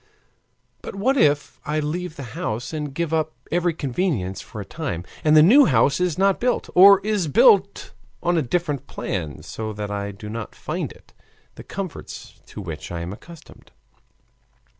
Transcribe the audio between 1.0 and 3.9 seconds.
if I leave the house and give up every